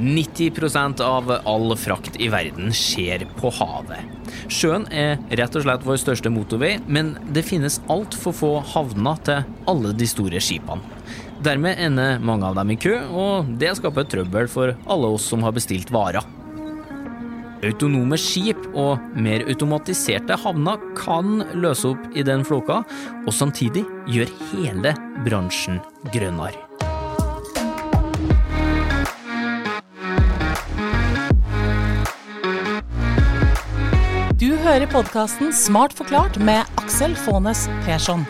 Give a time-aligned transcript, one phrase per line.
[0.00, 4.18] 90% av all frakt i verden skjer på havet.
[4.50, 9.44] Sjøen er rett og slett vår største motorvei, men det finnes altfor få havner til
[9.70, 10.82] alle de store skipene.
[11.40, 15.44] Dermed ender mange av dem i kø, og det skaper trøbbel for alle oss som
[15.46, 16.26] har bestilt varer.
[17.64, 22.80] Autonome skip og mer automatiserte havner kan løse opp i den floka,
[23.26, 24.96] og samtidig gjøre hele
[25.26, 26.69] bransjen grønnere.
[34.70, 38.22] Hører podkasten Smart forklart med Aksel Faanes Persson.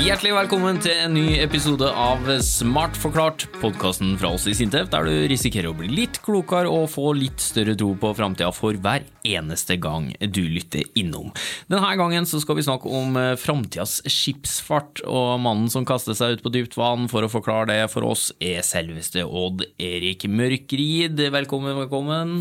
[0.00, 5.04] Hjertelig velkommen til en ny episode av Smart forklart, podkasten fra oss i Sintef, der
[5.04, 9.04] du risikerer å bli litt klokere og få litt større tro på framtida for hver
[9.28, 11.28] eneste gang du lytter innom.
[11.68, 16.38] Denne gangen så skal vi snakke om eh, framtidas skipsfart, og mannen som kaster seg
[16.38, 21.20] ut på dypt vann for å forklare det for oss, er selveste Odd Erik Mørkrid.
[21.36, 22.38] Velkommen, velkommen.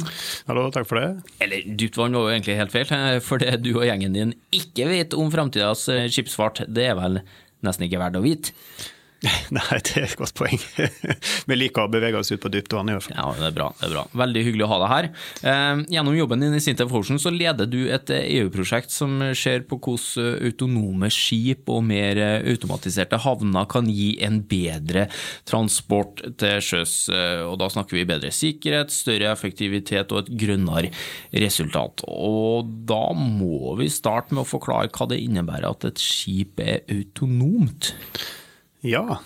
[0.48, 1.36] Hallo, takk for det.
[1.44, 4.34] Eller dypt vann var jo egentlig helt feil, eh, for det du og gjengen din
[4.56, 7.22] ikke vet om framtidas skipsfart, det er vel
[7.66, 8.54] nesten ikke verdt å vite.
[9.56, 10.62] Nei, det er et godt poeng.
[11.50, 13.18] Vi liker å bevege oss ut på dypt vann i hvert fall.
[13.18, 13.68] Ja, det er bra.
[13.80, 14.04] det er bra.
[14.22, 15.10] Veldig hyggelig å ha deg her.
[15.52, 19.80] Eh, gjennom jobben din i Sintef Ocean så leder du et EU-prosjekt som ser på
[19.84, 25.08] hvordan autonome skip og mer automatiserte havner kan gi en bedre
[25.50, 26.96] transport til sjøs.
[27.12, 30.94] Eh, og da snakker vi bedre sikkerhet, større effektivitet og et grønnere
[31.44, 32.08] resultat.
[32.08, 36.86] Og da må vi starte med å forklare hva det innebærer at et skip er
[36.88, 37.94] autonomt.
[38.86, 39.20] Ja,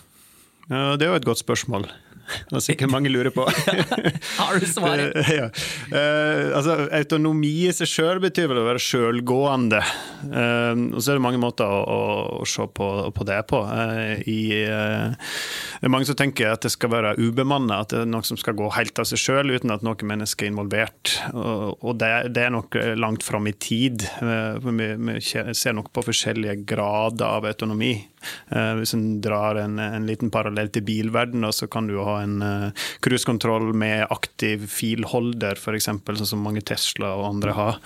[0.69, 1.89] det er jo et godt spørsmål.
[2.49, 3.45] Det er sikkert mange lurer på.
[4.39, 5.15] Har du svaret?
[5.39, 5.49] ja.
[5.91, 9.81] uh, altså, autonomi i seg sjøl betyr vel å være sjølgående.
[10.23, 11.99] Uh, og så er det mange måter å, å,
[12.41, 13.61] å se på, på det på.
[13.67, 15.33] Uh, i, eh,
[15.79, 18.39] det er mange som tenker at det skal være ubemanna, at det er noe som
[18.39, 21.17] skal gå helt av seg sjøl uten at noen mennesker er involvert.
[21.33, 24.07] Og, det, det, er nok langt fram i tid.
[24.23, 27.95] Eh, vi, vi ser nok på forskjellige grader av autonomi.
[28.49, 32.37] Eh, hvis en drar en, en liten parallell til bilverdenen, så kan du ha en
[32.43, 37.79] uh, cruisekontroll med aktiv filholder, f.eks., sånn som mange Tesla og andre har,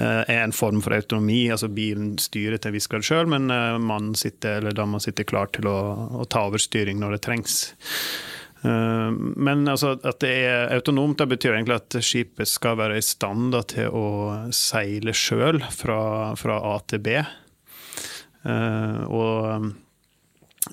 [0.00, 1.44] uh, er en form for autonomi.
[1.52, 3.48] altså Bilen styrer til en viss grad sjøl, men
[3.82, 5.78] mannen sitter, eller dama sitter klar til å,
[6.22, 7.56] å ta overstyring når det trengs.
[8.62, 13.56] Men altså, at det er autonomt, det betyr egentlig at skipet skal være i stand
[13.72, 14.06] til å
[14.54, 15.98] seile sjøl fra,
[16.38, 17.16] fra A til B.
[18.42, 19.72] Og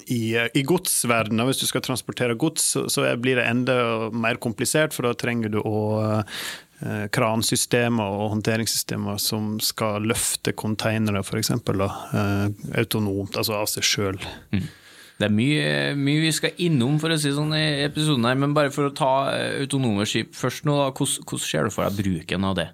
[0.05, 4.93] i, i godsverdenen, hvis du skal transportere gods, så, så, blir det enda mer komplisert,
[4.93, 5.79] for da trenger du å
[6.13, 11.55] eh, kransystemer og håndteringssystemer som skal løfte containere, f.eks.
[11.55, 12.45] Eh,
[12.81, 14.21] autonomt, altså av seg sjøl.
[14.53, 14.67] Mm.
[15.19, 18.53] Det er mye, mye, vi skal innom for å si sånn i episoden her, men
[18.55, 21.99] bare for å ta eh, autonome skip først nå, da, hvordan ser du for deg
[22.05, 22.69] bruken av det?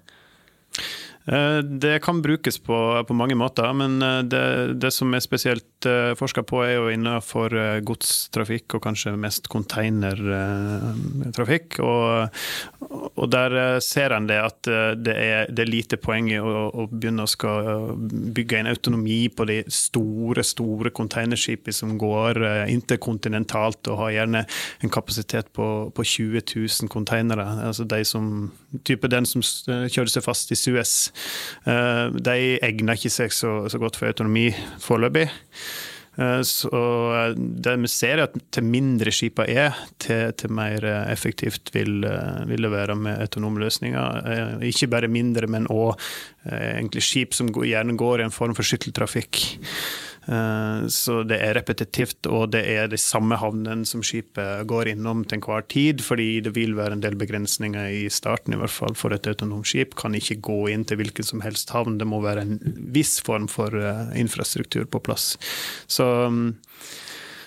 [1.26, 4.42] Eh, det kan brukes på, på mange måter, men eh, det,
[4.82, 7.52] det, som er spesielt eh, forska på, er jo innenfor
[7.86, 11.68] godstrafikk og kanskje mest containertrafikk.
[11.84, 12.28] Og,
[13.12, 14.62] og, der ser en det at
[15.02, 17.96] det er, det er lite poeng i å, å, begynne å skal
[18.36, 22.34] bygge en autonomi på de store, store containerskipene som går
[22.72, 24.40] interkontinentalt og har gjerne
[24.80, 27.44] en kapasitet på, på 20 000 containere.
[27.66, 28.50] Altså de som,
[28.86, 30.94] type den som kjører seg fast i Suez.
[31.66, 34.48] Eh, de egner ikke seg så, så godt for autonomi
[34.82, 35.28] foreløpig.
[36.16, 36.72] Eh, så
[37.16, 42.06] eh, det vi ser, er at til mindre skipa er, til, til mer effektivt vil,
[42.48, 44.60] vil, det være med autonome løsninger.
[44.66, 46.00] Ikke bare mindre, men òg
[47.02, 49.42] skip som gjerne går i en form for skytteltrafikk.
[50.26, 55.22] Eh, så det er repetitivt, og det er de samme havnene som skipet går innom
[55.24, 58.98] til enhver tid, fordi det vil være en del begrensninger i starten, i hvert fall
[58.98, 59.94] for et autonomt skip.
[59.98, 62.58] Kan ikke gå inn til hvilken som helst havn, det må være en
[62.94, 65.34] viss form for eh, infrastruktur på plass.
[65.86, 66.48] Så mm,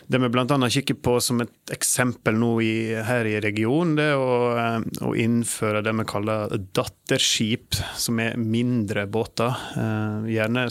[0.09, 0.69] det vi bl.a.
[0.69, 2.73] kikker på som et eksempel nå i,
[3.05, 8.39] her i regionen, det er å, eh, å, innføre det vi kaller datterskip, som er
[8.41, 9.53] mindre båter.
[9.77, 10.63] Eh, gjerne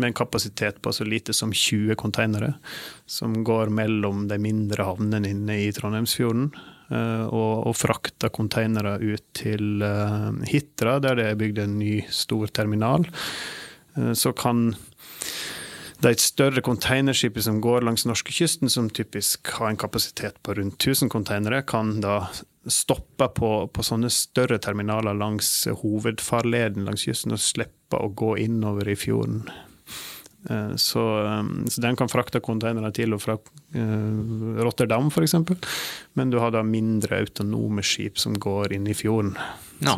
[0.00, 2.54] med en kapasitet på så lite som 20 containere,
[3.04, 6.48] som går mellom de mindre havnene inne i Trondheimsfjorden.
[6.88, 9.84] Eh, og, og frakter containere ut til
[10.48, 13.04] Hitra, der det er bygd en ny, stor terminal.
[14.16, 14.70] Så kan
[16.02, 20.56] det er et større containerskip som går langs norskekysten, som typisk har en kapasitet på
[20.58, 22.18] rundt 1000 containere, kan da
[22.68, 25.48] stoppe på, på sånne større terminaler langs
[25.82, 29.46] hovedfarleden langs kysten og slippe å gå innover i fjorden.
[30.50, 31.04] Eh, så,
[31.70, 33.38] så, den kan frakte containere til og fra
[34.66, 35.38] Rotterdam f.eks.
[36.18, 39.36] Men du har da mindre autonome skip som går inn i fjorden.
[39.84, 39.96] Ja.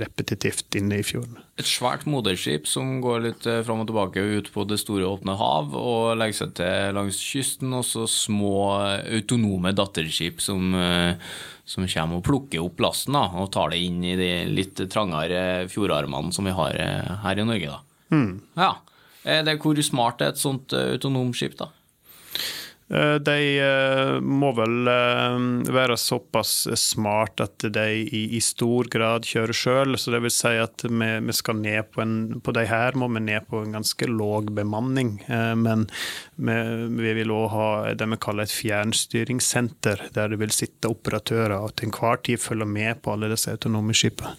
[0.00, 1.40] Repetitivt inne i fjorden.
[1.58, 5.74] Et svært moderskip som går litt fram og tilbake ut på det store, åpne hav
[5.74, 7.74] og legger seg til langs kysten.
[7.76, 8.54] Og så små
[9.00, 10.74] autonome datterskip som
[11.70, 15.68] som kommer og plukker opp lasten da, og tar det inn i de litt trangere
[15.70, 17.76] fjordarmene som vi har eh, her i Norge.
[17.76, 18.16] da.
[18.16, 18.32] Mm.
[18.58, 18.72] Ja.
[19.20, 20.96] Det, hvor smart er et sånt autonomskip?
[20.96, 21.68] autonomt skip, da?
[22.90, 25.36] Eh, de eh, må vel eh,
[25.70, 29.98] være såpass smart at de i, stor grad kjører sjøl.
[30.00, 33.22] Så det vil si at vi, skal ned på en På de her må vi
[33.22, 35.18] ned på en ganske låg bemanning.
[35.28, 35.86] Men
[36.36, 41.76] vi vil òg ha det vi kaller et fjernstyringssenter, der det vil sitte operatører og
[41.76, 44.34] til enhver tid følge med på alle disse autonome skipene.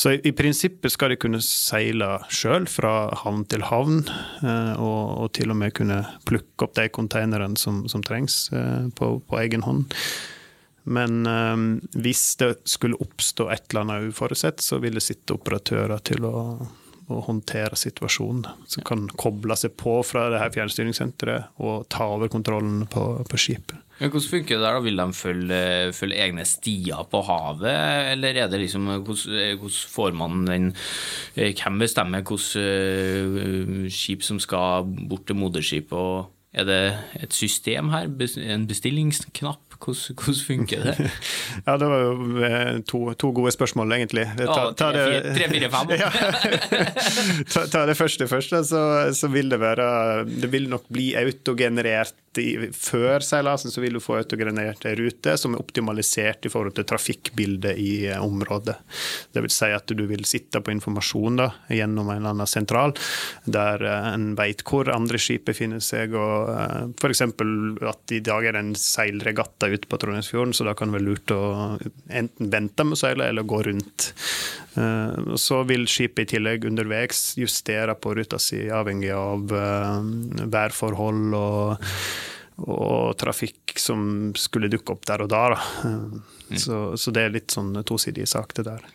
[0.00, 3.98] Så i, i, prinsippet skal de kunne seile sjøl fra havn til havn,
[4.40, 8.86] eh, og, og, til og med kunne plukke opp de konteinerne som, som trengs eh,
[8.96, 9.92] på, på, egen hånd.
[10.88, 11.66] Men eh,
[12.00, 16.46] hvis det skulle oppstå et eller annet uforutsett, så vil det sitte operatører til å,
[17.12, 18.48] å håndtere situasjonen.
[18.72, 23.44] Som kan koble seg på fra det her fjernstyringssenteret og ta over kontrollen på, på
[23.44, 23.84] skipet.
[24.00, 24.72] Men Hvordan funker det der?
[24.72, 24.80] da?
[24.84, 25.60] Vil de følge,
[25.92, 27.70] følge, egne stier på havet,
[28.14, 30.68] eller er det liksom Hvordan, hvordan får man den
[31.36, 36.30] Hvem bestemmer hvilke skip som skal bort til moderskipet?
[36.50, 36.84] Er det
[37.22, 38.08] et system her?
[38.42, 39.70] En bestillingsknapp?
[39.80, 41.10] Hvordan, hvordan funker det?
[41.66, 44.26] ja, det var jo eh, to, to gode spørsmål, egentlig.
[44.36, 45.04] Ta, ta det,
[45.38, 45.92] tre, fire, fem.
[46.02, 46.10] ja.
[47.48, 48.82] ta, ta, det første først, så,
[49.16, 54.20] så vil det være Det vil nok bli autogenerert før seilasen så vil du få
[54.20, 58.76] autogenerert rute som er optimalisert i forhold til trafikkbildet i eh, området.
[59.34, 62.94] Det vil si at du vil sitte på informasjon da, gjennom en eller annen sentral,
[63.50, 66.14] der eh, en vet hvor andre skip befinner seg.
[66.14, 67.24] og uh, F.eks.
[67.90, 71.08] at i dag er det en seilregatta ute på Trondheimsfjorden, så da kan det være
[71.08, 71.42] lurt å
[72.06, 74.12] enten vente med å seile eller gå rundt.
[75.40, 79.50] Så vil skipet i tillegg underveis justere på ruta si, avhengig av
[80.54, 81.88] værforhold og
[82.66, 85.42] og trafikk som skulle dukke opp der og da.
[85.54, 85.60] da.
[85.88, 86.22] Mm.
[86.58, 88.86] Så, så, det er litt sånn tosidig sak, det der.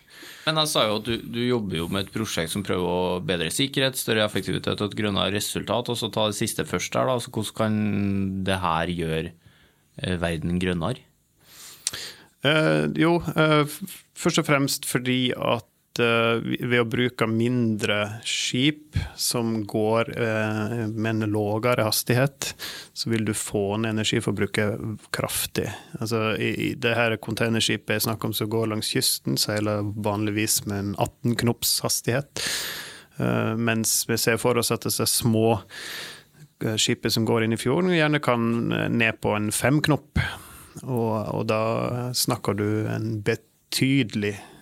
[0.45, 3.19] Men jeg sa jo at du, du, jobber jo med et prosjekt som prøver å
[3.25, 5.89] bedre sikkerhet, større effektivitet og et grønnere resultat.
[5.89, 7.09] og så Ta det siste først der.
[7.09, 7.77] da, så Hvordan kan
[8.45, 11.01] det her gjøre eh, verden grønnere?
[12.45, 13.65] Eh, jo, eh,
[14.13, 15.65] først og fremst fordi at
[15.99, 17.97] ved å bruke mindre
[18.27, 22.51] skip som går eh, med en lavere hastighet,
[22.93, 25.67] så vil du få ned energiforbruket kraftig.
[25.99, 30.81] Altså, i, det her containerskipet jeg snakker om som går langs kysten, seiler vanligvis med
[30.81, 32.43] en 18 knops hastighet.
[33.17, 35.61] Eh, mens vi ser for oss at disse små
[36.79, 40.21] skipet som går inn i fjorden, gjerne kan ned på en fem knop.
[40.83, 41.63] Og, og da
[42.15, 44.54] snakker du en betydelig Eh,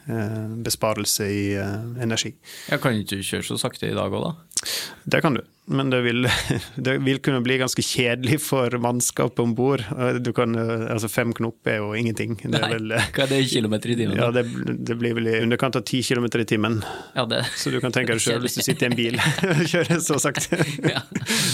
[0.64, 2.34] besparelse i eh, energi.
[2.70, 4.64] Jeg kan ikke kjøre så sakte i dag òg, da?
[5.08, 5.42] Det kan du,
[5.72, 6.28] men det vil,
[6.86, 9.86] det vil, kunne bli ganske kjedelig for mannskapet om bord.
[9.96, 12.36] Altså fem knop er jo ingenting.
[12.44, 14.20] Det er Nei, hva er det i kilometer i timen?
[14.20, 14.46] Ja, det,
[14.76, 16.82] det, blir vel i underkant av ti kilometer i timen.
[17.16, 19.66] Ja, det, så du kan tenke deg sjøl hvis du sitter i en bil og
[19.72, 20.60] kjører så sakte.
[20.84, 21.04] ja.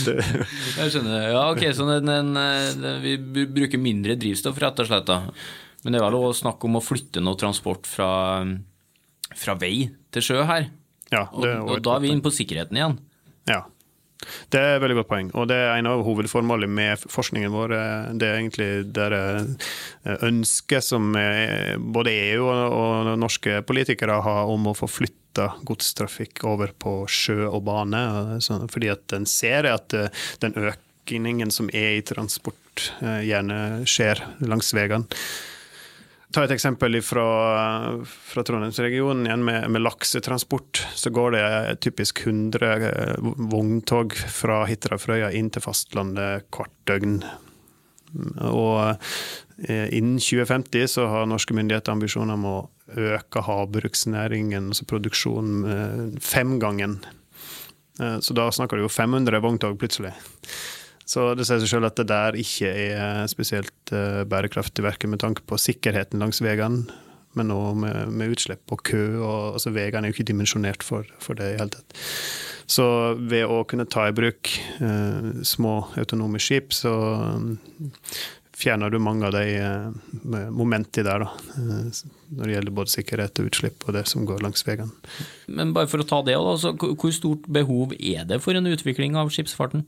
[0.10, 1.32] Jeg skjønner.
[1.36, 5.10] Ja, ok, så den, den, vi bruker mindre drivstoff, rett og slett.
[5.10, 5.24] da.
[5.84, 8.12] Men det er vel også snakk om å flytte noe transport fra,
[9.38, 10.70] fra vei til sjø her.
[11.10, 12.98] Ja, og, og da er vi inne på sikkerheten igjen.
[13.50, 13.64] Ja.
[14.52, 17.74] Det er et veldig godt poeng, og det er en av hovedformålene med forskningen vår.
[18.20, 19.08] Det er egentlig det
[20.28, 21.14] ønsket som
[21.96, 27.64] både EU og norske politikere har om å få flytte godstrafikk over på sjø og
[27.70, 28.04] bane.
[28.44, 29.96] Fordi at en ser at
[30.44, 35.08] den økningen som er i transport, eh, gjerne skjer langs veiene.
[36.30, 37.26] Ta et eksempel fra,
[38.06, 40.84] fra Trondheimsregionen igjen med, med, laksetransport.
[40.94, 41.46] Så går det
[41.82, 47.24] typisk 100 eh, vogntog fra Hitra og Frøya inn til fastlandet hvert døgn.
[48.46, 48.78] Og
[49.66, 52.58] eh, innen 2050 så har norske myndigheter ambisjoner om å
[52.94, 57.00] øke havbruksnæringen, altså produksjonen, femgangen.
[58.00, 60.14] Eh, så da snakker du jo 500 vogntog plutselig.
[61.10, 65.24] Så det sier seg selv at det der ikke er spesielt uh, bærekraftig, verken med
[65.24, 66.86] tanke på sikkerheten langs veiene,
[67.38, 69.04] men òg med, med, utslipp og kø.
[69.18, 71.98] og altså Veiene er jo ikke dimensjonert for, for, det i hele tatt.
[72.70, 72.86] Så
[73.18, 74.50] ved å kunne ta i bruk
[74.82, 76.92] eh, små autonome skip, så
[77.38, 77.52] um,
[78.58, 81.30] fjerner du mange av de eh, momentene der, da.
[81.58, 84.90] Uh, når det gjelder både sikkerhet og utslipp og det som går langs veiene.
[85.50, 89.18] Men bare for å ta det, da, hvor stort behov er det for en utvikling
[89.18, 89.88] av skipsfarten?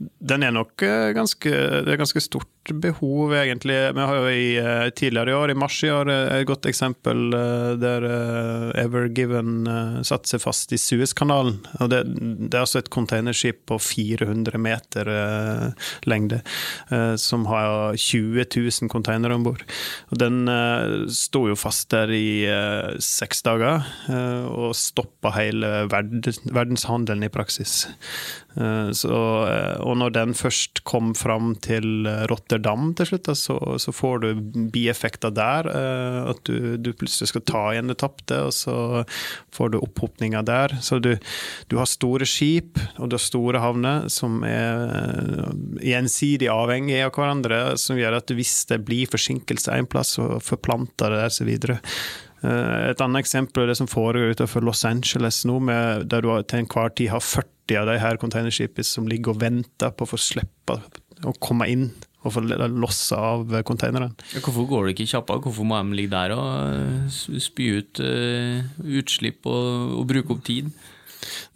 [0.00, 1.50] Den er nok eh, ganske,
[1.84, 3.76] det er ganske stort behov, egentlig.
[3.96, 6.68] Vi har jo i, eh, tidligere i år, i mars i år, eh, et godt
[6.70, 7.34] eksempel
[7.80, 8.06] der
[8.80, 9.68] Ever Given
[10.06, 11.58] satte seg fast i Suezkanalen.
[11.80, 15.10] Og det, det, er altså et containerskip på 400 meter
[16.08, 16.40] lengde,
[17.20, 19.64] som har 20 000 containere om bord.
[20.12, 20.44] Den
[21.12, 22.46] sto jo fast der i
[23.02, 23.84] seks dager,
[24.50, 27.82] og stoppa hele verdenshandelen i praksis.
[28.50, 34.28] Så, og når den først kom fram til Rotterdam til slutt, så, så får du
[34.72, 35.68] bieffekter der.
[35.70, 38.76] Eh, at du, du, plutselig skal ta igjen det tapte, og så
[39.54, 40.76] får du opphopninger der.
[40.84, 41.12] Så du,
[41.70, 45.52] du, har store skip, og du har store havner som er eh,
[45.92, 51.16] gjensidig avhengige av hverandre, som gjør at hvis det blir forsinkelse en plass, så forplanter
[51.16, 51.80] det seg videre.
[52.40, 56.30] Eh, et annet eksempel er det som foregår utenfor Los Angeles nå, med, der du
[56.42, 60.12] til enhver tid har 40 av de her containerskipene som ligger og venter på å
[60.14, 60.78] få slippe
[61.28, 64.12] å komme inn og få losse av containeren.
[64.44, 65.40] Hvorfor går det ikke kjappere?
[65.44, 68.60] Hvorfor må de ligge der og spy ut uh,
[69.00, 70.68] utslipp og, og bruke opp tid?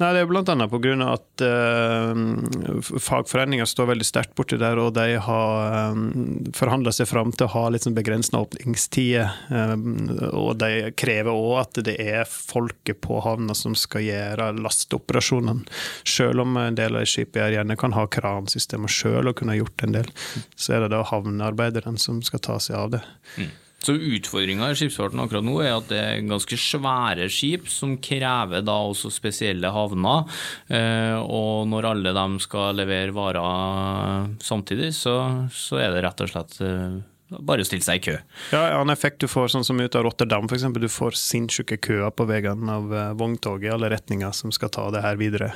[0.01, 0.43] Nei, Det er bl.a.
[0.45, 0.95] pga.
[1.15, 7.09] at uh, fagforeninger står veldig sterkt borti der, og de har um, eh, forhandla seg
[7.11, 9.33] fram til å ha litt sånn begrensna åpningstider.
[9.51, 15.67] Um, og de krever òg at det er folket på havna som skal gjøre lasteoperasjonene.
[16.05, 19.99] Selv om en del av skipene gjerne kan ha kransystemer sjøl og kunne gjort en
[19.99, 20.15] del,
[20.57, 23.05] så er det da havnearbeideren som skal ta seg av det.
[23.39, 23.53] Mm.
[23.85, 28.65] Så Utfordringa i skipsfarten akkurat nå er at det er ganske svære skip som krever
[28.65, 30.25] da også spesielle havner.
[30.73, 35.19] Eh, og når alle dem skal levere varer samtidig, så,
[35.53, 36.97] så er det rett og slett eh,
[37.45, 38.17] bare å stille seg i kø.
[38.55, 40.65] Ja, En effekt du får sånn som ut av Rotterdam, f.eks.
[40.81, 44.89] Du får sinnssyke køer på veiene av eh, vogntog i alle retninger som skal ta
[44.95, 45.53] det her videre.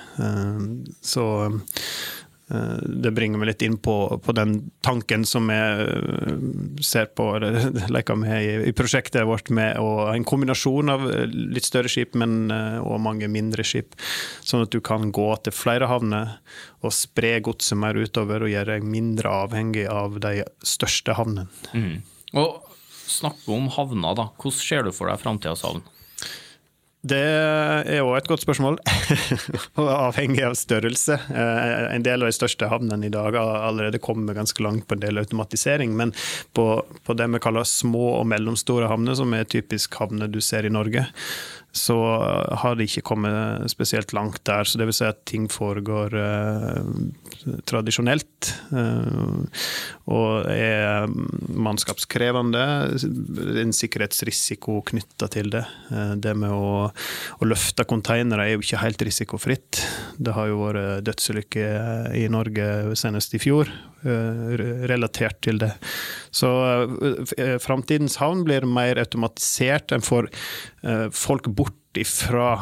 [1.00, 1.25] Så
[2.48, 6.38] det bringer meg litt inn på, på den tanken som jeg eh,
[6.84, 7.26] ser på,
[7.94, 12.16] leker med i, i, prosjektet vårt, med å, en kombinasjon av eh, litt større skip
[12.16, 12.48] men,
[12.80, 13.98] og mange mindre skip.
[14.40, 16.38] Sånn at du kan gå til flere havner
[16.80, 21.48] og spre godset mer utover og gjøre deg mindre avhengig av de største havnene.
[21.76, 22.00] Mm.
[22.40, 22.64] Og
[23.08, 24.30] snakke om havner, da.
[24.40, 25.84] Hvordan ser du for deg framtidas havn?
[27.06, 28.80] Det er òg et godt spørsmål,
[29.78, 31.14] avhengig av størrelse.
[31.30, 34.96] Eh, en del av de største havnene i dag har allerede kommet ganske langt på
[34.96, 36.10] en del automatisering, men
[36.58, 36.66] på,
[37.06, 40.74] på det vi kaller små og mellomstore havner, som er typisk havner du ser i
[40.74, 41.06] Norge,
[41.72, 41.96] så
[42.58, 44.64] har de ikke kommet spesielt langt der.
[44.64, 48.52] Så det vil si at ting foregår eh, tradisjonelt.
[48.72, 49.64] Eh,
[50.08, 51.08] og er
[51.68, 52.64] mannskapskrevende.
[53.62, 55.64] En sikkerhetsrisiko knytta til det.
[55.92, 59.82] Eh, det med å, å løfte konteinere er jo ikke helt risikofritt.
[60.18, 63.70] Det har jo vært dødsulykker i Norge senest i fjor
[64.02, 64.50] eh,
[64.90, 65.70] relatert til det.
[66.34, 66.50] Så
[67.38, 69.94] eh, framtidens havn blir mer automatisert.
[69.94, 70.30] En får
[70.82, 72.56] eh, folk bort ifra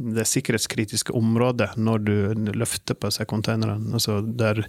[0.00, 2.14] det sikkerhetskritiske området når du
[2.56, 3.92] løfter på seg containerne.
[3.92, 4.62] Altså der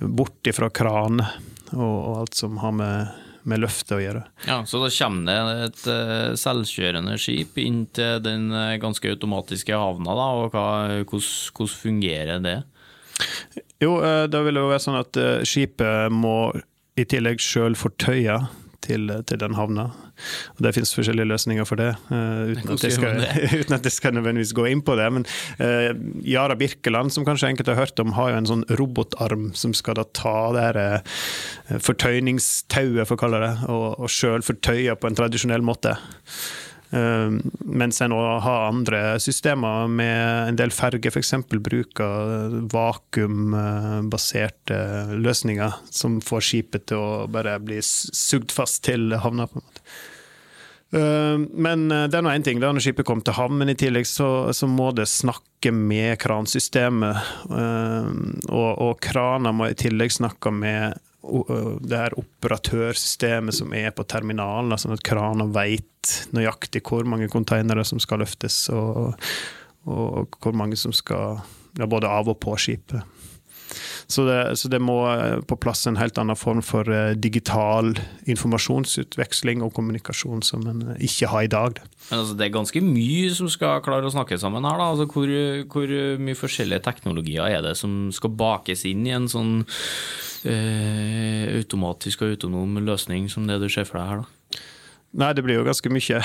[0.00, 1.36] bort ifra kraner
[1.76, 4.22] og alt som har med med løftet å gjøre.
[4.48, 9.76] Ja, Så da kommer det et uh, selvkjørende skip inn til den uh, ganske automatiske
[9.76, 10.56] havna, da, og
[11.10, 12.58] hvordan, fungerer det?
[13.82, 16.36] Jo, uh, da vil det jo være sånn at skipet må
[16.96, 18.40] i tillegg sjøl fortøye
[18.84, 19.88] til, til den havna.
[20.56, 23.24] Og Det finnes forskjellige løsninger for det, uh, uten, at skal,
[23.60, 25.08] uten, at jeg skal, nødvendigvis gå inn på det.
[25.12, 25.26] Men
[25.60, 25.90] uh,
[26.26, 30.00] Yara Birkeland, som kanskje enkelte har hørt om, har jo en sånn robotarm som skal
[30.00, 35.10] da ta det her uh, fortøyningstauet, for å kalle det, og, og sjøl fortøye på
[35.10, 35.96] en tradisjonell måte.
[36.94, 37.34] Uh,
[37.66, 41.34] mens en har andre systemer med en del ferger f.eks.
[41.50, 44.78] bruker vakuumbaserte
[45.18, 49.46] løsninger som får skipet til å bare bli sugd fast til havna.
[49.50, 49.80] på en måte.
[50.94, 53.78] Uh, men det er nå én ting, da når skipet kommer til havn, men i
[53.78, 57.16] tillegg så, så må det snakke med kransystemet.
[57.50, 58.14] Uh,
[58.46, 60.94] og, og kraner må i tillegg snakke med
[61.82, 67.84] det her operatørsystemet som er på terminalen, sånn at krana veit nøyaktig hvor mange konteinere
[67.86, 69.16] som skal løftes, og,
[69.90, 71.40] og hvor mange som skal
[71.76, 73.02] ja, både av og på skipet.
[74.06, 75.00] Så det, så det, må
[75.50, 77.90] på plass en helt annen form for eh, digital
[78.30, 81.80] informasjonsutveksling og kommunikasjon som en ikke har i dag.
[82.10, 84.78] Men altså, det er ganske mye som skal klare å snakke sammen her.
[84.84, 85.32] Altså, hvor,
[85.72, 89.58] hvor mye forskjellige teknologier er det som skal bakes inn i en sånn
[90.46, 94.35] eh, automatisk og autonom løsning som det du ser for deg her, da?
[95.16, 96.18] Nei, det blir jo ganske mye.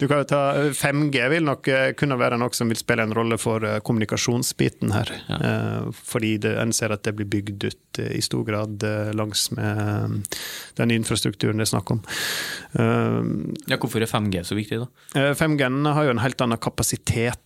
[0.00, 0.40] du kan jo ta
[0.74, 4.90] 5G vil nok eh, kunne være noe som vil spille en rolle for eh, kommunikasjonsbiten
[4.94, 5.12] her.
[5.28, 5.38] Ja.
[5.38, 8.82] Eh, fordi det, en ser at det blir bygd ut i stor grad
[9.14, 10.24] langs med
[10.74, 12.00] den infrastrukturen det er snakk om.
[12.74, 14.88] Ja, hvorfor er 5G så viktig, da?
[15.38, 17.38] 5G har jo en helt annen kapasitet.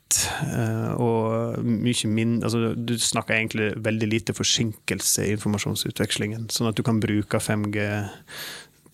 [0.97, 6.49] Og mye mindre altså, du snakker egentlig veldig lite forsinkelse i informasjonsutvekslingen.
[6.54, 7.85] Sånn at du kan bruke 5G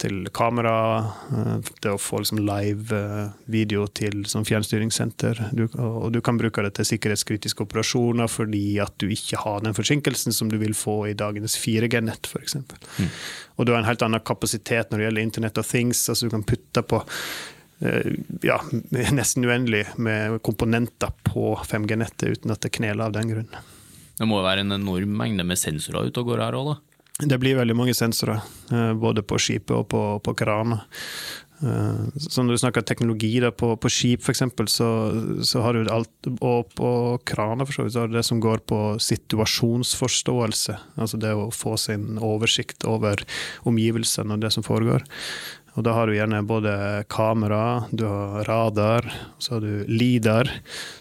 [0.02, 0.74] til kamera.
[1.32, 5.40] Eh, det å få liksom live eh, video til som fjernstyringssenter.
[5.56, 9.76] Du, og du kan bruke det til sikkerhetskritiske operasjoner fordi at du ikke har den
[9.76, 12.58] forsinkelsen som du vil få i dagens 4G-nett, f.eks.
[12.60, 13.10] Mm.
[13.56, 16.06] Og du har en helt annen kapasitet når det gjelder Internet of Things.
[16.08, 17.02] altså Du kan putte på
[17.84, 18.10] eh,
[18.46, 18.58] ja,
[19.20, 23.54] nesten uendelig med komponenter på 5G-nettet uten at det kneler av den grunn.
[24.14, 26.93] Det må jo være en enorm mengde med sensorer ute og går her òg, da?
[27.22, 28.42] Det blir veldig mange sensorer,
[28.74, 30.80] eh, både på skipet og på, på krana.
[31.62, 34.42] Eh, når du snakker teknologi da, på, på skip f.eks.,
[34.74, 34.88] så,
[35.46, 36.90] så har du alt Og på
[37.28, 40.78] kraner for så vidt, så har du det som går på situasjonsforståelse.
[40.98, 43.22] Altså det å få sin oversikt over
[43.68, 45.06] omgivelsene og det som foregår.
[45.74, 46.72] Og da har du gjerne både
[47.10, 49.08] kamera, du har radar,
[49.42, 50.50] så har du LIDAR,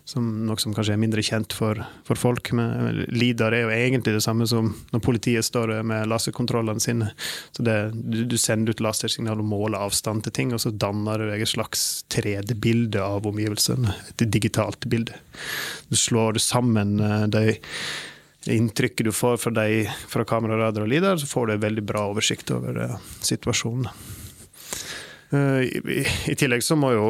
[0.05, 1.77] som noe som kanskje er mindre kjent for,
[2.07, 2.49] for folk.
[2.57, 7.11] Men LIDAR er jo egentlig det samme som når politiet står med laserkontrollene sine.
[7.53, 11.21] Så det, du, du, sender ut lasersignal og måler avstand til ting, og så danner
[11.21, 13.93] du et slags 3D-bilde av omgivelsene.
[14.15, 15.21] Et digitalt bilde.
[15.93, 17.59] Du slår sammen eh, de
[18.49, 21.87] inntrykket du får fra, de, fra kamera, radar og LIDAR, så får du en veldig
[21.87, 23.87] bra oversikt over uh, situasjonen.
[25.33, 25.63] Eh,
[26.29, 27.07] I, tillegg så må, jo,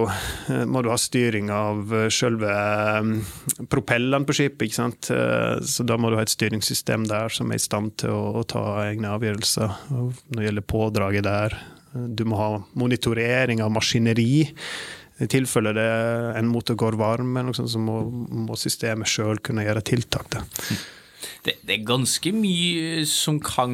[0.51, 2.53] eh, må du ha styring av eh, selve
[3.71, 4.67] propellene på skipet.
[4.67, 5.11] ikke sant?
[5.67, 8.63] Så da må du ha et styringssystem der som er i stand til å, ta
[8.85, 11.57] egne avgjørelser når det gjelder pådraget der.
[11.93, 12.49] Du må ha
[12.79, 14.47] monitorering av maskineri.
[15.21, 15.89] I tilfelle det
[16.39, 18.01] en motor går varm, eller noe sånt, så må,
[18.47, 20.31] må systemet sjøl kunne gjøre tiltak.
[20.33, 20.41] Da
[21.43, 23.73] det, det, er ganske mye som kan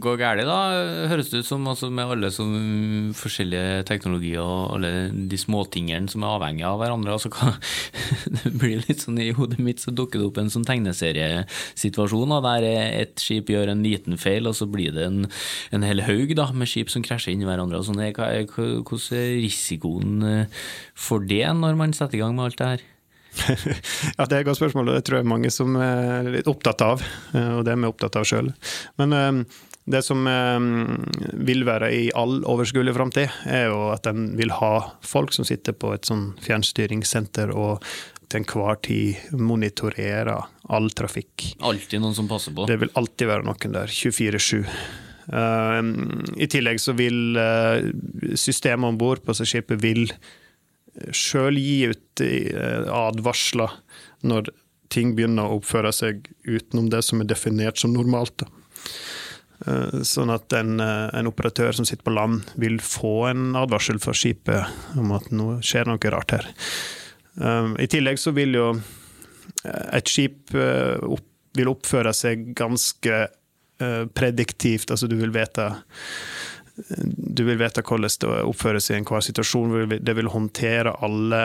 [0.00, 0.60] gå galt, da,
[1.10, 6.24] høres det ut som, altså med alle sånne forskjellige teknologier og alle de småtingene som
[6.24, 7.18] er avhengige av hverandre.
[7.18, 7.58] Altså, kan,
[8.38, 12.40] det blir litt sånn I hodet mitt så dukker det opp en sånn tegneseriesituasjon da,
[12.48, 12.68] der
[13.04, 15.28] et skip gjør en liten feil, og så blir det en,
[15.76, 17.82] en hel haug da, med skip som krasjer inn i hverandre.
[17.82, 18.00] og sånn.
[18.14, 20.48] Hvordan er risikoen
[20.96, 22.90] for det når man setter i gang med alt det her?
[24.18, 26.82] ja, Det er et godt spørsmål, og det tror jeg mange som er litt opptatt
[26.84, 27.04] av.
[27.34, 28.50] Eh, og det er vi opptatt av sjøl.
[29.00, 29.44] Men um,
[29.90, 30.68] det som um,
[31.46, 35.76] vil være i all overskuelig framtid, er jo at en vil ha folk som sitter
[35.76, 37.84] på et sånn fjernstyringssenter og
[38.32, 41.50] til enhver tid monitorerer all trafikk.
[41.60, 42.66] Alltid noen som passer på?
[42.70, 44.64] Det vil alltid være noen der, 24-7.
[45.24, 45.80] Uh,
[46.36, 47.84] I tillegg så vil uh,
[48.36, 50.08] systemet om bord på skipet vil
[51.14, 53.72] sjøl gi ut eh, advarsler
[54.26, 54.50] når
[54.92, 58.46] ting begynner å oppføre seg utenom det som er definert som normalt.
[59.66, 63.98] Eh, sånn at en, eh, en, operatør som sitter på land, vil få en advarsel
[64.02, 66.52] fra skipet om at nå skjer noe rart her.
[67.34, 68.66] I tillegg så vil jo
[69.66, 73.16] et skip vil oppføre seg ganske
[74.14, 75.64] prediktivt, altså du vil vite
[76.74, 79.98] du vil vite hvordan det oppføres i enhver situasjon.
[80.02, 81.42] Det vil håndtere alle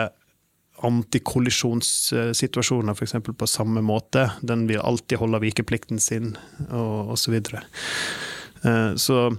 [0.86, 3.14] antikollisjonssituasjoner f.eks.
[3.38, 4.30] på samme måte.
[4.40, 6.36] Den vil alltid holde vikeplikten sin,
[6.70, 7.20] og osv.
[7.20, 7.60] Så, videre.
[8.64, 9.36] Eh, så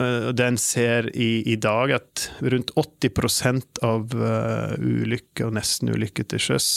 [0.00, 6.40] eh, det ser i, i, dag, at rundt 80% av uh, ulykker og nesten-ulykker til
[6.42, 6.68] sjøs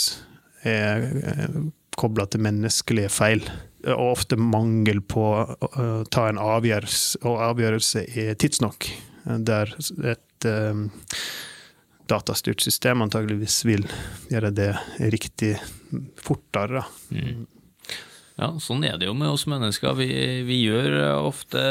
[0.65, 1.01] er
[1.95, 3.41] kobla til menneskelige feil
[3.93, 8.05] og ofte mangel på å ta en avgjørelse, og avgjørelse
[8.41, 8.89] tidsnok.
[9.25, 9.71] Der
[10.05, 10.87] et um,
[12.09, 13.85] datastyrt system antageligvis vil
[14.29, 14.71] gjøre det
[15.13, 15.55] riktig
[16.21, 16.85] fortere.
[17.09, 17.45] Mm.
[18.35, 19.93] Ja, sånn er det jo med oss mennesker.
[19.95, 20.07] Vi,
[20.43, 21.61] vi, gjør ofte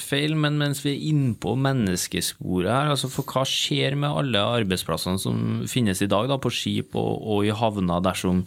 [0.00, 5.20] feil, men mens vi er innpå menneskesporet her, altså for hva skjer med alle arbeidsplassene
[5.20, 8.40] som finnes i dag da, på skip og, og i havner, dersom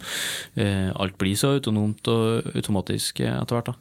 [0.58, 3.70] eh, alt blir så autonomt og automatisk etter hvert?
[3.70, 3.78] da?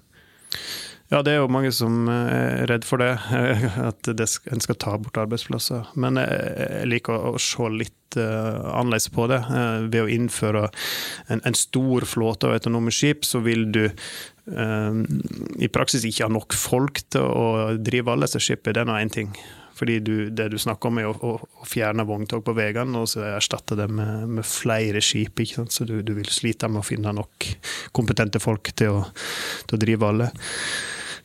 [1.08, 3.14] Ja, det er jo mange som er redd for det,
[3.90, 5.94] at en skal ta bort arbeidsplasser.
[5.96, 9.40] Men jeg liker å se litt uh, annerledes på det.
[9.88, 10.66] Ved å innføre
[11.32, 15.00] en, en, stor flåte av autonome skip, så vil du uh,
[15.56, 17.48] i praksis ikke ha nok folk til å
[17.80, 18.76] drive alle disse skipene.
[18.76, 19.32] Det er nå én ting.
[19.78, 23.10] Fordi du, det du snakker om, er å, å, å fjerne vogntog på veiene og
[23.12, 25.42] så erstatte det med, med flere skip.
[25.70, 27.50] Så du, du, vil slite med å finne nok
[27.96, 29.02] kompetente folk til å,
[29.68, 30.32] til å drive alle.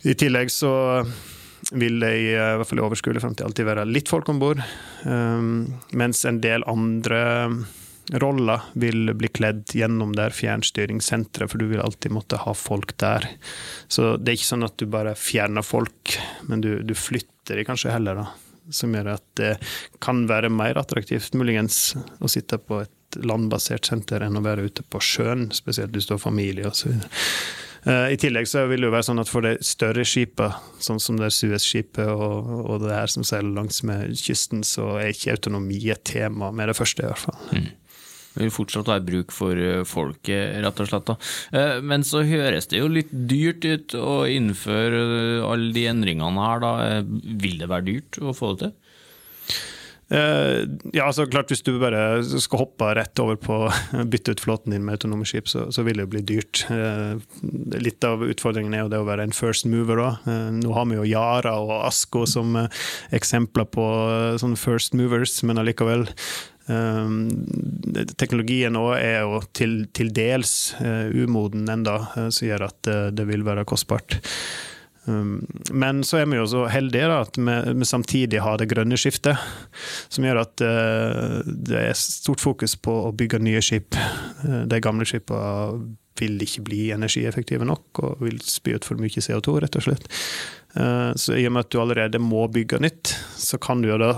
[0.09, 0.73] I tillegg så
[1.79, 4.61] vil det i, i hvert fall i overskuelig fremtid alltid være litt folk om bord.
[5.07, 7.23] Um, mens en del andre
[8.19, 13.29] roller vil bli kledd gjennom der fjernstyringssenteret, for du vil alltid måtte ha folk der.
[13.88, 16.17] Så det er ikke sånn at du bare fjerner folk,
[16.51, 18.26] men du, du flytter de kanskje heller, da.
[18.72, 19.57] Som gjør at det
[20.02, 24.85] kan være mer attraktivt, muligens, å sitte på et landbasert senter enn å være ute
[24.88, 26.94] på sjøen, spesielt hvis du har familie osv.
[27.83, 31.00] Eh, I tillegg så vil det jo være sånn at for de større skipene, sånn
[31.02, 35.35] som det Suez-skipet og, og, det her som seiler langs med kysten, så er ikke
[35.35, 37.40] autonomi et tema med det første, i hvert fall.
[37.50, 37.70] Mm.
[38.33, 41.11] Det vil fortsatt være bruk for eh, folket, rett og slett.
[41.11, 41.16] Da.
[41.59, 45.03] Eh, men så høres det jo litt dyrt ut å innføre
[45.49, 46.62] alle de endringene her.
[46.64, 47.03] Da.
[47.42, 48.79] Vil det være dyrt å få det til?
[50.12, 54.75] Ja, altså klart Hvis du bare skal hoppe rett over på å bytte ut flåten
[54.75, 56.66] din med autonome skip, så, så vil det bli dyrt.
[57.81, 60.03] Litt av utfordringen er jo det å være en first mover.
[60.27, 62.59] Uh, nå har vi jo Yara og Asko som
[63.09, 63.87] eksempler på
[64.42, 66.05] sånne first movers, men allikevel
[68.20, 71.96] teknologien òg er jo til, til dels umoden enda,
[72.31, 74.20] som gjør at det vil være kostbart.
[75.03, 75.40] Um,
[75.75, 79.40] men så er vi jo så heldige da, at vi, samtidig har det grønne skiftet,
[80.07, 80.62] som gjør at
[81.42, 83.98] det er stort fokus på å bygge nye skip.
[84.42, 89.57] De gamle skipene vil ikke bli energieffektive nok og vil spy ut for mye CO2,
[89.64, 90.07] rett og slett.
[91.18, 94.12] Så i og med at du allerede må bygge nytt, så kan du jo da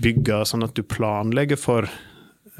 [0.00, 1.90] bygge sånn at du planlegger for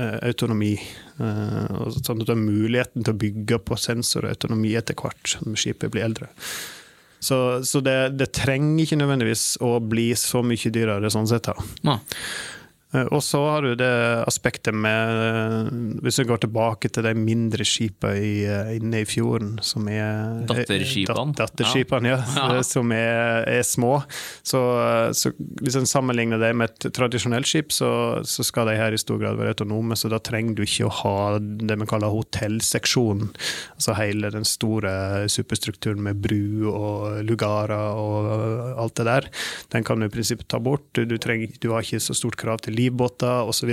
[0.03, 0.75] autonomi.
[1.19, 5.57] sånn at du har muligheten til å bygge på sensor og autonomi etter hvert som
[5.59, 6.31] skipet blir eldre.
[7.23, 11.47] Så, så det, det, trenger ikke nødvendigvis å bli så mye dyrere sånn sett.
[11.47, 11.55] da.
[11.87, 11.99] Ja.
[12.93, 13.93] Eh, og så har du det
[14.29, 15.71] aspektet med eh,
[16.05, 21.37] Hvis vi går tilbake til de mindre skipene eh, inne i fjorden, som er Datterskipene?
[21.39, 22.21] Datterskipene, ja.
[22.37, 22.61] ja.
[22.73, 24.03] Som er, er, små.
[24.47, 24.61] Så,
[25.17, 29.01] så, hvis en sammenligner det med et tradisjonelt skip, så, så, skal de her i
[29.01, 29.97] stor grad være autonome.
[29.99, 33.33] Så da trenger du ikke å ha det vi kaller hotellseksjonen.
[33.77, 39.29] Altså hele den store superstrukturen med bru og lugarer og alt det der.
[39.75, 40.89] Den kan du i prinsippet ta bort.
[40.97, 43.71] Du, trenger, du har ikke så stort krav til livbåter osv.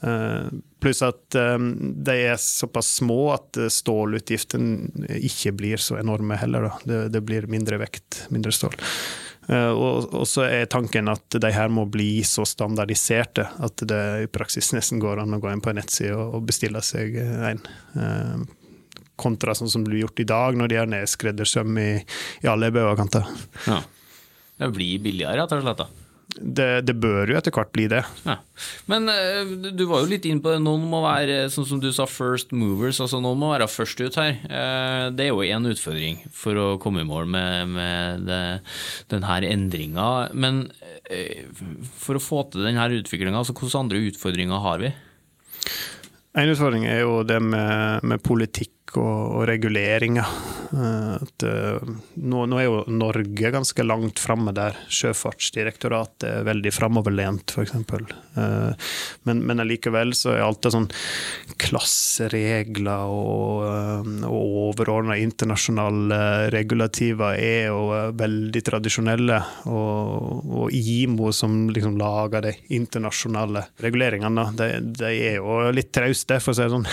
[0.00, 0.46] Eh,
[0.80, 1.70] pluss at um,
[2.04, 6.68] de er såpass små at stålutgiftene ikke blir så enorme heller.
[6.84, 8.76] Det, det, blir mindre vekt, mindre stål.
[9.46, 14.26] Og, og, så er tanken at de her må bli så standardiserte at det i
[14.26, 17.62] praksis nesten går an å gå inn på en nettside og, og bestille seg en.
[19.16, 21.92] Kontra sånn som det blir gjort i dag, når de er skreddersøm i,
[22.42, 23.22] i alle bauger.
[23.70, 23.78] Ja.
[24.58, 25.84] Det blir billigere, rett og slett?
[25.84, 26.05] da?
[26.34, 28.02] Det, det, bør jo etter hvert bli det.
[28.26, 28.36] Ja.
[28.90, 30.60] Men uh, du var jo litt inn på det.
[30.64, 33.00] Noen må være sånn som du sa, first movers.
[33.00, 34.36] altså Noen må være først ut her.
[34.44, 38.30] Uh, det er jo én utfordring for å komme i mål med, med
[39.12, 40.10] denne endringa.
[40.34, 40.66] Men
[41.96, 44.92] for å få til denne utviklinga, altså, hvilke andre utfordringer har vi?
[46.36, 50.28] En utfordring er jo det med, med politikk og, og reguleringer.
[50.72, 51.82] Eh, at, uh,
[52.14, 54.76] nå, nå, er jo Norge ganske langt framme der.
[54.92, 57.74] Sjøfartsdirektoratet er veldig framoverlent, f.eks.
[58.36, 58.72] Uh,
[59.28, 60.88] men, men allikevel så er alt det sånn
[61.62, 69.40] klasseregler og, og overordna internasjonale regulativer er jo veldig tradisjonelle.
[69.70, 74.70] Og, og IMO, som liksom lager de internasjonale reguleringene, de,
[75.02, 76.86] de er jo litt trauste, for å si det sånn.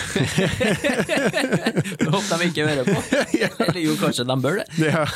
[1.84, 3.02] Det håper de ikke hører på.
[3.68, 4.68] Eller jo, kanskje de bør det.
[4.82, 5.04] Ja.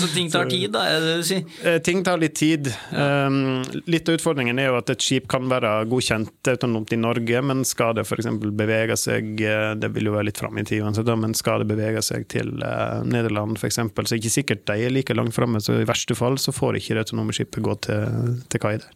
[0.00, 1.42] så ting tar tid, da, er det du sier?
[1.64, 2.70] Eh, ting tar litt tid.
[2.90, 7.42] Um, litt av utfordringen er jo at et skip kan være godkjent autonomt i Norge,
[7.46, 8.28] men skal det f.eks.
[8.58, 10.82] bevege seg eh, Det vil jo være litt fram i tid
[11.20, 14.86] men skal det bevege seg til uh, Nederland f.eks., så er det ikke sikkert de
[14.86, 17.76] er like langt framme, så i verste fall så får ikke det autonome skipet gå
[17.86, 18.02] til,
[18.50, 18.90] til kai der.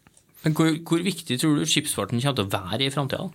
[0.44, 3.30] Men hvor, hvor, viktig tror du skipsfarten kommer til å være i framtida?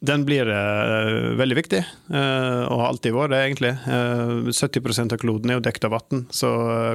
[0.00, 3.72] Den blir uh, veldig viktig, uh, og har alltid vært det, egentlig.
[3.84, 6.52] Uh, 70% av kloden er jo dekket av vann, så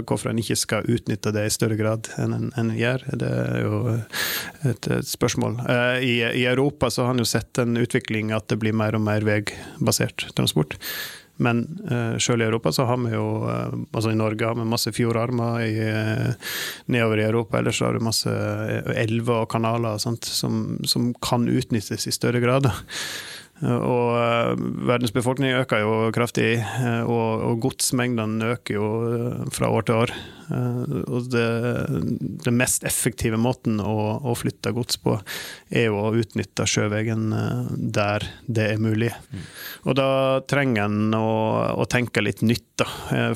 [0.10, 3.60] hvorfor en ikke skal utnytte det i større grad enn en, en gjør, det er
[3.62, 3.82] jo
[4.72, 5.60] et, et spørsmål.
[6.02, 9.06] I, I, Europa så har en jo sett en utvikling at det blir mer og
[9.06, 10.80] mer veibasert transport.
[11.38, 14.68] Men uh, selv i Europa så har vi jo uh, Altså i Norge har vi
[14.70, 16.52] masse fjordarmer i, uh,
[16.92, 17.60] nedover i Europa.
[17.60, 18.32] Ellers har du masse
[18.96, 20.20] elver og kanaler og som,
[20.88, 22.70] som, kan utnyttes i større grad.
[23.64, 24.52] Og uh,
[24.84, 30.02] verdens befolkning øker jo kraftig, uh, og, og godsmengdene øker jo uh, fra år til
[30.04, 30.16] år.
[30.46, 31.46] og det,
[32.44, 35.16] det, mest effektive måten å, å, flytte gods på,
[35.74, 37.32] er jo å utnytte sjøveien
[37.74, 39.10] der det er mulig.
[39.32, 39.48] Mm.
[39.90, 40.10] Og da
[40.46, 41.32] trenger en å,
[41.74, 42.86] å, tenke litt nytt, da.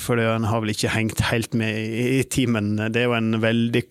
[0.04, 2.76] For en har vel ikke hengt helt med i, i timen.
[2.78, 3.84] Det er jo en veldig,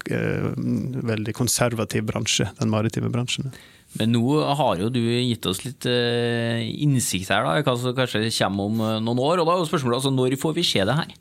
[1.10, 3.50] veldig konservativ bransje, den maritime bransjen.
[3.98, 8.28] Men nå har jo du gitt oss litt uh, innsikt her, da, hva som kanskje
[8.38, 9.42] kommer om uh, noen år.
[9.42, 11.14] og da er jo spørsmålet altså, Når får vi se det her?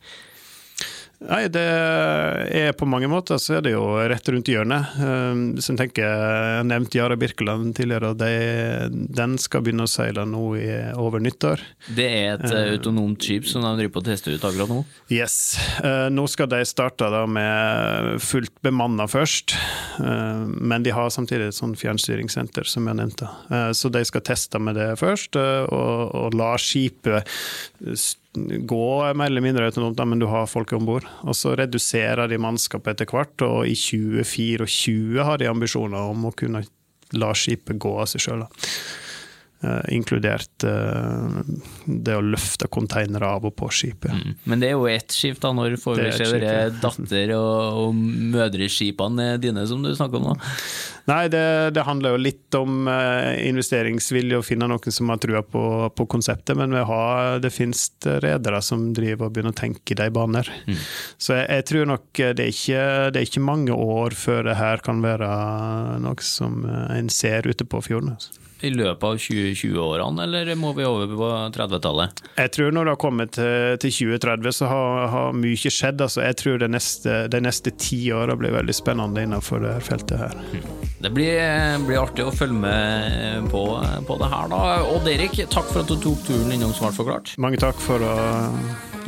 [1.17, 4.97] Nei, det er på mange måter så er det jo rett rundt hjørnet.
[5.01, 8.29] Ehm, hvis en tenker, Jeg har nevnt Yara Birkeland tidligere, de,
[9.17, 11.63] den skal begynne å seile nå i, over nyttår.
[11.89, 14.83] Det er et uh, autonomt skip som de driver på å teste ut akkurat nå?
[15.09, 15.57] Yes.
[15.81, 19.57] Uh, nå skal de starte da med fullt bemanna først,
[19.97, 23.31] uh, men de har samtidig et sånn fjernstyringssenter, som jeg nevnte.
[23.73, 27.25] Så de skal teste med det først, og, og la skipet
[28.69, 31.07] gå mer eller mindre autonomt, men du har folk om bord.
[31.27, 36.35] Og så reduserer de mannskapet etter hvert, og i 2024 har de ambisjoner om å
[36.37, 36.63] kunne
[37.15, 38.47] la skipet gå av seg sjøl.
[39.57, 41.39] Uh, inkludert uh,
[41.89, 44.13] det å løfte konteinere av og på skipet.
[44.13, 44.35] Mm.
[44.45, 45.49] Men det er jo ett skip, da.
[45.57, 46.51] Når får vi se de
[46.83, 47.97] datter- og, og
[48.35, 50.37] mødreskipene dine som du snakker om nå?
[51.09, 51.41] Nei, det,
[51.73, 55.65] det, handler jo litt om uh, investeringsvilje og finne noen som har trua på,
[55.97, 60.11] på konseptet, men har, det finnes redere som driver og begynner å tenke i de
[60.13, 60.53] baner.
[60.69, 60.81] Mm.
[61.17, 64.61] Så jeg, jeg, tror nok det er, ikke, det er ikke mange år før det
[64.61, 65.31] her kan være
[66.05, 68.19] noe som en ser ute på fjorden.
[68.19, 72.23] Altså i løpet av 2020-årene, eller må vi over på 30-tallet?
[72.37, 76.01] Jeg tror når det har kommet til, til 2030, så har, har, mye skjedd.
[76.01, 80.37] Altså, jeg tror neste, de neste ti åra blir veldig spennende innenfor det feltet her.
[80.97, 81.37] Det blir,
[81.85, 83.63] blir artig å følge med på,
[84.07, 84.61] på det her, da.
[84.95, 87.35] Odd Erik, takk for at du tok turen innom Smart forklart.
[87.41, 88.15] Mange takk for å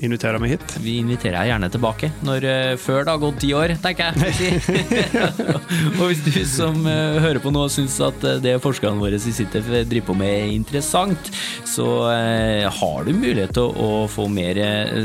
[0.06, 0.76] invitere meg hit.
[0.84, 4.60] Vi inviterer deg gjerne tilbake når, uh, før det har gått ti år, tenker jeg.
[6.00, 9.36] og hvis du som uh, hører på nå syns at uh, det forskerne våre i
[9.36, 11.32] Sintef driver på med er interessant,
[11.68, 14.58] så har du mulighet til å få mer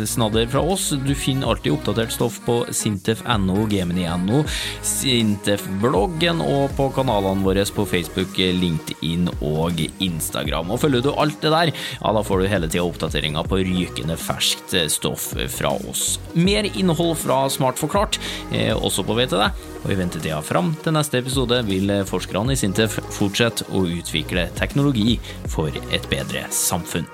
[0.09, 0.87] snadder fra oss.
[1.05, 4.43] Du finner alltid oppdatert stoff på sintef.no, gemini.no,
[4.87, 10.73] Sintef-bloggen og på kanalene våre på Facebook, LinkedIn og Instagram.
[10.75, 14.19] Og følger du alt det der, ja, da får du hele tida oppdateringer på rykende
[14.21, 16.19] ferskt stoff fra oss.
[16.35, 18.19] Mer innhold fra Smart forklart,
[18.53, 19.45] eh, også på VTD.
[19.85, 25.19] Og i ventetida fram til neste episode vil forskerne i Sintef fortsette å utvikle teknologi
[25.53, 27.09] for et bedre samfunn.